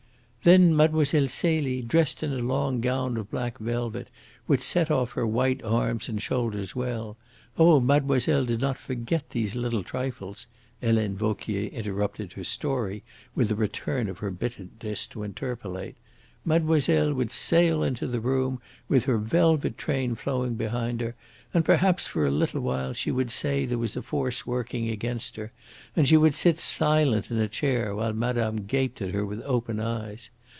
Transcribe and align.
"Then 0.43 0.73
Mlle. 0.75 1.05
Celie, 1.05 1.83
dressed 1.83 2.23
in 2.23 2.33
a 2.33 2.39
long 2.39 2.79
gown 2.81 3.15
of 3.17 3.29
black 3.29 3.59
velvet, 3.59 4.07
which 4.47 4.61
set 4.63 4.89
off 4.89 5.11
her 5.11 5.27
white 5.27 5.61
arms 5.63 6.09
and 6.09 6.19
shoulders 6.19 6.75
well 6.75 7.15
oh, 7.59 7.79
mademoiselle 7.79 8.45
did 8.45 8.59
not 8.59 8.75
forget 8.75 9.29
those 9.29 9.53
little 9.55 9.83
trifles," 9.83 10.47
Helene 10.81 11.15
Vauquier 11.15 11.67
interrupted 11.71 12.33
her 12.33 12.43
story, 12.43 13.03
with 13.35 13.51
a 13.51 13.55
return 13.55 14.09
of 14.09 14.17
her 14.17 14.31
bitterness, 14.31 15.05
to 15.05 15.21
interpolate 15.21 15.95
"mademoiselle 16.43 17.13
would 17.13 17.31
sail 17.31 17.83
into 17.83 18.07
the 18.07 18.19
room 18.19 18.59
with 18.89 19.03
her 19.05 19.19
velvet 19.19 19.77
train 19.77 20.15
flowing 20.15 20.55
behind 20.55 20.99
her, 20.99 21.13
and 21.53 21.63
perhaps 21.63 22.07
for 22.07 22.25
a 22.25 22.31
little 22.31 22.61
while 22.61 22.93
she 22.93 23.11
would 23.11 23.29
say 23.29 23.63
there 23.65 23.77
was 23.77 23.95
a 23.95 24.01
force 24.01 24.47
working 24.47 24.89
against 24.89 25.35
her, 25.35 25.51
and 25.95 26.07
she 26.07 26.17
would 26.17 26.33
sit 26.33 26.57
silent 26.57 27.29
in 27.29 27.37
a 27.37 27.47
chair 27.47 27.93
while 27.93 28.13
madame 28.13 28.55
gaped 28.65 29.01
at 29.03 29.11
her 29.11 29.23
with 29.25 29.39
open 29.43 29.79
eyes. 29.79 30.31